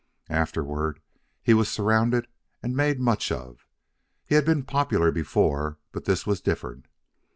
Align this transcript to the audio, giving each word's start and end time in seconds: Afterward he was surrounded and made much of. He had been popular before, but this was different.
Afterward 0.31 0.99
he 1.43 1.53
was 1.53 1.69
surrounded 1.69 2.27
and 2.63 2.75
made 2.75 2.99
much 2.99 3.31
of. 3.31 3.67
He 4.25 4.33
had 4.33 4.45
been 4.45 4.63
popular 4.63 5.11
before, 5.11 5.77
but 5.91 6.05
this 6.05 6.25
was 6.25 6.41
different. 6.41 6.87